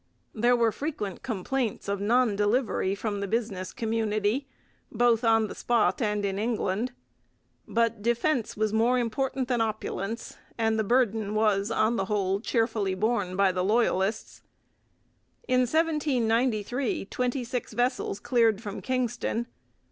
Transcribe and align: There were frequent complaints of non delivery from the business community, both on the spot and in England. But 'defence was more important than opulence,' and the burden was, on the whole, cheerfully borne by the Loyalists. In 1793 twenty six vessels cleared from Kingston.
There 0.33 0.55
were 0.55 0.71
frequent 0.71 1.21
complaints 1.21 1.87
of 1.87 2.01
non 2.01 2.35
delivery 2.35 2.95
from 2.95 3.19
the 3.19 3.27
business 3.27 3.71
community, 3.71 4.47
both 4.91 5.23
on 5.23 5.45
the 5.45 5.53
spot 5.53 6.01
and 6.01 6.25
in 6.25 6.39
England. 6.39 6.91
But 7.67 8.01
'defence 8.01 8.57
was 8.57 8.73
more 8.73 8.97
important 8.97 9.47
than 9.47 9.61
opulence,' 9.61 10.37
and 10.57 10.79
the 10.79 10.83
burden 10.83 11.35
was, 11.35 11.69
on 11.69 11.97
the 11.97 12.05
whole, 12.05 12.39
cheerfully 12.41 12.95
borne 12.95 13.35
by 13.35 13.51
the 13.51 13.63
Loyalists. 13.63 14.41
In 15.47 15.59
1793 15.67 17.05
twenty 17.05 17.43
six 17.43 17.73
vessels 17.73 18.19
cleared 18.19 18.59
from 18.59 18.81
Kingston. 18.81 19.45